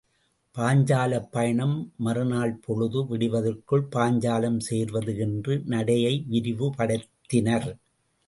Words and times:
பாஞ்சாலப் 0.55 1.27
பயணம் 1.31 1.75
மறுநாள் 1.97 2.53
பொழுது 2.55 2.99
விடிவதற்குள் 3.05 3.83
பாஞ்சாலம் 3.91 4.57
சேர்வது 4.59 5.13
என்று 5.17 5.61
நடையை 5.65 6.25
விரைவுபடுத்தினர். 6.29 7.69